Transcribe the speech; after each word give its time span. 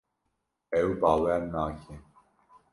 Ew 0.79 0.89
bawer 1.01 1.39
nake. 1.53 1.93